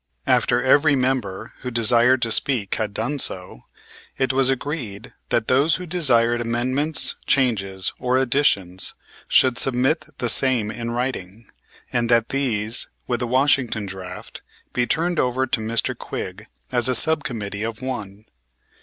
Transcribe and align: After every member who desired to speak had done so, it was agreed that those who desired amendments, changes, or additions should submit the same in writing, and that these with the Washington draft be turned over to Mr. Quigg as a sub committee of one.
After 0.25 0.63
every 0.63 0.95
member 0.95 1.53
who 1.59 1.69
desired 1.69 2.23
to 2.23 2.31
speak 2.31 2.73
had 2.73 2.91
done 2.91 3.19
so, 3.19 3.65
it 4.17 4.33
was 4.33 4.49
agreed 4.49 5.13
that 5.29 5.47
those 5.47 5.75
who 5.75 5.85
desired 5.85 6.41
amendments, 6.41 7.13
changes, 7.27 7.93
or 7.99 8.17
additions 8.17 8.95
should 9.27 9.59
submit 9.59 10.05
the 10.17 10.27
same 10.27 10.71
in 10.71 10.89
writing, 10.89 11.51
and 11.93 12.09
that 12.09 12.29
these 12.29 12.87
with 13.05 13.19
the 13.19 13.27
Washington 13.27 13.85
draft 13.85 14.41
be 14.73 14.87
turned 14.87 15.19
over 15.19 15.45
to 15.45 15.59
Mr. 15.61 15.95
Quigg 15.95 16.47
as 16.71 16.89
a 16.89 16.95
sub 16.95 17.23
committee 17.23 17.61
of 17.61 17.79
one. 17.83 18.25